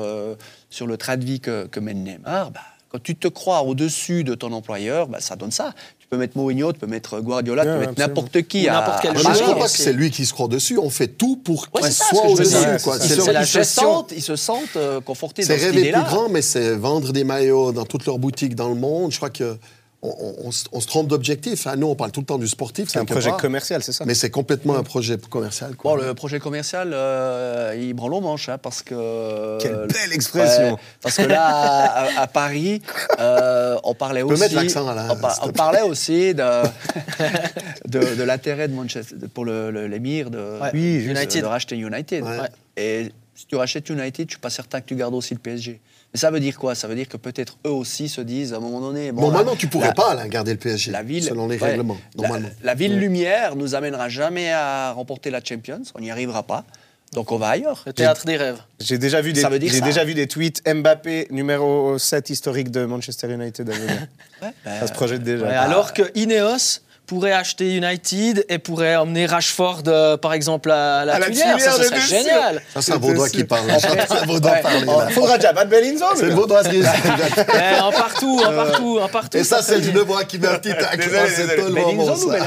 sur 0.71 0.87
le 0.87 0.97
train 0.97 1.17
de 1.17 1.25
vie 1.25 1.39
que, 1.39 1.67
que 1.67 1.79
mène 1.79 2.03
Neymar, 2.03 2.49
bah, 2.49 2.61
quand 2.93 3.01
tu 3.01 3.15
te 3.15 3.27
crois 3.27 3.63
au-dessus 3.63 4.23
de 4.23 4.35
ton 4.35 4.51
employeur, 4.53 5.07
bah, 5.07 5.17
ça 5.19 5.35
donne 5.35 5.49
ça. 5.49 5.73
Tu 5.97 6.05
peux 6.07 6.15
mettre 6.15 6.37
Mourinho, 6.37 6.71
tu 6.73 6.79
peux 6.79 6.85
mettre 6.85 7.19
Guardiola, 7.21 7.63
tu 7.63 7.69
Ouais, 7.69 7.73
peux 7.73 7.79
mettre 7.87 7.97
n'importe 7.99 8.43
qui. 8.43 8.67
À- 8.69 8.73
n'importe 8.73 8.99
quel 9.01 9.09
à 9.11 9.13
Mais 9.15 9.19
joueur. 9.21 9.33
je 9.33 9.39
ne 9.39 9.43
crois 9.45 9.55
pas 9.55 9.65
que 9.65 9.71
c'est- 9.71 9.83
c'est 9.85 9.93
lui 9.93 10.11
qui 10.11 10.27
se 10.27 10.33
croit 10.33 10.47
dessus. 10.47 10.77
On 10.77 10.91
fait 10.91 11.07
tout 11.07 11.37
pour 11.37 11.67
Ouais, 11.73 11.81
qu'il 11.81 11.91
c'est 11.91 12.03
ça, 12.03 12.05
soit 12.11 12.27
au-dessus. 12.27 12.51
c'est 12.53 13.19
C'est 13.19 13.33
la 13.33 13.45
se 13.47 13.51
gestion. 13.51 13.81
sentent, 13.81 14.13
ils 14.15 14.21
se 14.21 14.35
sentent 14.35 14.75
euh, 14.75 15.01
confortés 15.01 15.41
C'est 15.41 15.53
dans 15.55 15.59
cette 15.59 15.67
rêver 15.71 15.81
idée-là. 15.81 16.01
plus 16.03 16.13
grand, 16.15 16.29
mais 16.29 16.43
c'est 16.43 16.75
vendre 16.75 17.11
des 17.11 17.23
maillots 17.23 17.71
dans 17.71 17.85
toutes 17.85 18.05
leurs 18.05 18.19
boutiques 18.19 18.53
dans 18.53 18.69
le 18.69 18.75
monde. 18.75 19.11
Je 19.11 19.17
crois 19.17 19.31
que 19.31 19.57
on, 20.03 20.09
on- 20.45 20.51
on 20.73 20.79
se- 20.81 20.87
trompe 20.87 21.07
d'objectif. 21.07 21.65
hein. 21.65 21.75
Nous, 21.77 21.87
on 21.87 21.95
parle 21.95 22.11
tout 22.11 22.19
le 22.19 22.25
temps 22.25 22.37
du 22.37 22.47
sportif. 22.47 22.89
C'est 22.89 22.99
un 22.99 23.05
projet 23.05 23.29
part, 23.29 23.39
commercial, 23.39 23.81
c'est 23.81 23.93
ça? 23.93 24.03
Mais 24.05 24.13
c'est 24.13 24.29
complètement 24.29 24.75
un 24.75 24.83
projet 24.83 25.17
commercial. 25.17 25.75
quoi. 25.75 25.95
Bon, 25.95 26.01
le 26.03 26.13
projet 26.13 26.39
commercial, 26.39 26.91
euh, 26.93 27.75
il 27.79 27.93
branle 27.93 28.13
aux 28.13 28.21
manches, 28.21 28.49
hein, 28.49 28.57
parce 28.57 28.81
que... 28.83 29.57
Quelle 29.61 29.87
belle 29.87 30.11
expression. 30.13 30.73
Ouais, 30.73 30.79
Parce 31.01 31.17
que 31.17 31.23
là, 31.23 31.45
à, 31.47 32.21
à 32.21 32.27
Paris, 32.27 32.81
euh, 33.19 33.77
on 33.83 33.93
parlait 33.95 34.21
aussi... 34.21 34.41
mettre 34.41 34.55
l'accent, 34.55 34.93
là, 34.93 35.07
on, 35.11 35.15
par- 35.15 35.51
parlait 35.53 35.81
aussi 35.81 36.33
de, 36.35 36.43
de, 37.87 38.15
de 38.15 38.23
l'intérêt 38.23 38.67
de 38.67 38.73
Manchester, 38.73 39.15
de- 39.15 39.27
pour 39.27 39.45
le- 39.45 39.71
le- 39.71 39.87
l'émir 39.87 40.29
de, 40.29 40.37
Ouais. 40.61 40.69
Oui, 40.73 40.95
de- 40.95 40.99
juste. 40.99 41.15
United. 41.17 41.41
de 41.41 41.47
racheter 41.47 41.75
United. 41.77 42.23
Ouais. 42.23 42.37
Et 42.77 43.11
si 43.35 43.45
tu 43.47 43.55
rachètes 43.55 43.89
United, 43.89 44.27
je 44.27 44.33
suis 44.33 44.39
pas 44.41 44.49
certain 44.49 44.81
que 44.81 44.85
tu 44.87 44.95
gardes 44.95 45.13
aussi 45.13 45.33
le 45.33 45.39
PSG. 45.39 45.79
Mais 46.13 46.19
ça 46.19 46.29
veut 46.29 46.39
dire 46.39 46.57
quoi? 46.57 46.75
Ça 46.75 46.87
veut 46.87 46.95
dire 46.95 47.07
que 47.09 47.17
peut-être 47.17 47.57
eux 47.65 47.71
aussi 47.71 48.07
se 48.07 48.21
disent 48.21 48.53
à 48.53 48.57
un 48.57 48.59
moment 48.59 48.79
donné... 48.81 49.11
bon, 49.11 49.21
Normalement, 49.23 49.51
la- 49.51 49.57
tu 49.57 49.67
pourrais 49.67 49.87
la- 49.87 49.93
pas 49.93 50.13
là, 50.13 50.27
garder 50.27 50.51
le 50.51 50.59
PSG, 50.59 50.91
la 50.91 51.01
ville, 51.01 51.23
selon 51.23 51.47
les 51.47 51.57
ouais, 51.57 51.69
règlements, 51.69 51.97
la- 52.15 52.21
normalement. 52.21 52.49
La, 52.63 52.75
ville 52.75 52.99
lumière 52.99 53.55
nous 53.55 53.73
amènera 53.73 54.09
jamais 54.09 54.51
à 54.51 54.91
remporter 54.91 55.31
la 55.31 55.41
Champions, 55.43 55.81
on 55.95 56.01
n'y 56.01 56.11
arrivera 56.11 56.43
pas. 56.43 56.65
Donc 57.13 57.31
on 57.31 57.37
va 57.37 57.49
ailleurs. 57.49 57.83
Le 57.85 57.93
théâtre 57.93 58.25
des 58.25 58.37
rêves. 58.37 58.57
J'ai 58.79 58.97
déjà 58.97 59.21
vu 59.21 59.33
des, 59.33 59.41
Ça 59.41 59.49
veut 59.49 59.59
dire 59.59 59.71
j'ai 59.71 59.81
déjà 59.81 60.03
vu 60.03 60.13
des 60.15 60.27
tweets 60.27 60.63
Mbappé 60.67 61.27
numéro 61.29 61.97
7 61.99 62.29
historique 62.31 62.71
de 62.71 62.85
Manchester 62.85 63.31
United 63.31 63.69
à 63.69 63.73
venir. 63.73 64.07
Ouais, 64.41 64.49
ben, 64.65 64.79
Ça 64.79 64.87
se 64.87 64.93
projette 64.93 65.21
déjà. 65.23 65.45
Ouais, 65.45 65.53
alors 65.53 65.93
que 65.93 66.01
Ineos 66.15 66.79
pourrait 67.05 67.33
acheter 67.33 67.75
United 67.75 68.45
et 68.49 68.57
pourrait 68.59 68.95
emmener 68.95 69.25
Rashford, 69.25 69.83
euh, 69.87 70.17
par 70.17 70.33
exemple, 70.33 70.71
à 70.71 71.03
la, 71.05 71.15
À 71.15 71.19
la 71.19 71.25
tuilière. 71.27 71.59
Ça, 71.59 71.71
tuilière, 71.73 71.87
serait 72.01 72.01
génial. 72.23 72.61
Ça, 72.73 72.81
c'est 72.81 72.93
un 72.93 72.97
Vaudois 72.97 73.29
qui 73.29 73.43
parle. 73.43 73.65
C'est 73.79 74.25
Vaudois 74.25 74.51
parler. 74.61 74.85
Faudra 75.13 75.37
déjà 75.37 75.53
battre 75.53 75.69
Bellingham. 75.69 76.09
C'est 76.15 76.25
le 76.27 76.33
Vaudoiserie. 76.33 76.81
Eh, 76.83 77.75
un 77.79 77.91
partout, 77.91 78.41
un 78.45 78.51
partout, 78.53 78.99
un 79.03 79.07
partout. 79.09 79.37
Et 79.37 79.43
ça, 79.43 79.61
c'est 79.61 79.79
du- 79.79 79.91
le 79.91 79.99
Genevois 79.99 80.23
qui 80.23 80.39
met 80.39 80.47
un 80.47 80.59
petit 80.59 80.69
tacle. 80.69 81.09
Ah, 81.13 81.69
Bellingham 81.71 81.99
ou 81.99 82.31
ça. 82.31 82.37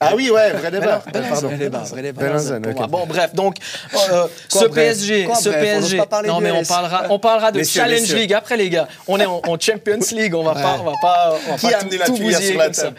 Ah 0.00 0.12
oui, 0.14 0.30
ouais, 0.30 0.52
vrai 0.52 0.70
débat. 0.70 1.02
Pardon. 1.12 1.50
Bon, 2.88 3.06
bref, 3.06 3.34
donc 3.34 3.56
euh, 4.12 4.26
ce 4.48 4.64
PSG, 4.66 5.28
ce 5.40 5.48
bref 5.48 5.60
PSG. 5.60 6.00
non, 6.26 6.40
mais 6.40 6.52
on 6.52 6.64
parlera, 6.64 7.06
on 7.10 7.18
parlera 7.18 7.50
de 7.50 7.58
Messieurs, 7.58 7.80
Challenge 7.82 8.00
messieurs. 8.02 8.16
League 8.18 8.32
après, 8.32 8.56
les 8.56 8.70
gars. 8.70 8.86
On 9.08 9.18
est 9.18 9.26
en, 9.26 9.40
en 9.44 9.58
Champions 9.58 9.98
League, 10.12 10.34
on 10.34 10.44
va 10.44 10.54
pas, 10.54 10.78
on 10.80 10.84
va 10.84 10.92
pas, 11.02 11.38
on 11.48 11.50
va 11.50 11.56
Qui 11.56 11.66
pas 11.66 11.68
a 11.68 11.78
tout, 11.80 11.84
amené 11.86 11.98
la 11.98 12.06
tout 12.06 12.16
sur 12.16 12.58
la 12.58 12.70
table? 12.70 12.96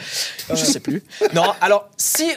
Je 0.49 0.55
sais 0.55 0.79
plus. 0.81 1.01
Non, 1.33 1.53
alors 1.61 1.89
si 1.95 2.29